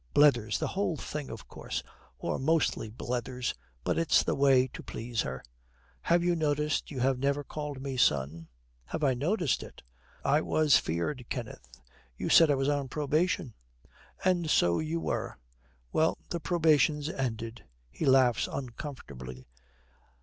Blethers, 0.15 0.57
the 0.57 0.69
whole 0.69 0.97
thing, 0.97 1.29
of 1.29 1.47
course 1.47 1.83
or 2.17 2.39
mostly 2.39 2.89
blethers. 2.89 3.53
But 3.83 3.99
it's 3.99 4.23
the 4.23 4.33
way 4.33 4.65
to 4.69 4.81
please 4.81 5.21
her. 5.21 5.43
'Have 6.01 6.23
you 6.23 6.35
noticed 6.35 6.89
you 6.89 6.99
have 7.01 7.19
never 7.19 7.43
called 7.43 7.79
me 7.79 7.97
son?' 7.97 8.47
'Have 8.85 9.03
I 9.03 9.13
noticed 9.13 9.61
it! 9.61 9.83
I 10.25 10.41
was 10.41 10.75
feared, 10.79 11.27
Kenneth. 11.29 11.69
You 12.17 12.29
said 12.29 12.49
I 12.49 12.55
was 12.55 12.67
on 12.67 12.87
probation.' 12.87 13.53
'And 14.25 14.49
so 14.49 14.79
you 14.79 14.99
were. 14.99 15.37
Well, 15.93 16.17
the 16.29 16.39
probation's 16.39 17.07
ended.' 17.07 17.65
He 17.91 18.03
laughs 18.07 18.49
uncomfortably. 18.51 19.45